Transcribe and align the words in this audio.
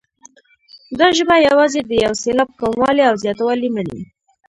دا 0.99 1.07
ژبه 1.17 1.35
یوازې 1.49 1.79
د 1.85 1.91
یو 2.05 2.13
سېلاب 2.21 2.49
کموالی 2.59 3.03
او 3.09 3.15
زیاتوالی 3.23 3.69
مني. 3.75 4.01